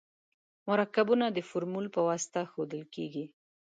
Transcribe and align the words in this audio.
مرکبونه 0.67 1.25
د 1.31 1.37
فورمول 1.49 1.85
په 1.95 2.01
واسطه 2.07 2.41
ښودل 2.51 2.83
کیږي. 2.95 3.25